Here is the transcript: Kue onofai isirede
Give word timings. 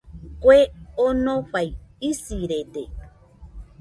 Kue 0.43 0.57
onofai 1.05 1.65
isirede 2.09 2.83